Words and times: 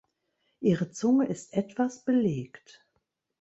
Ihre 0.61 0.89
Zunge 0.89 1.27
ist 1.27 1.53
etwas 1.53 2.03
belegt. 2.05 2.87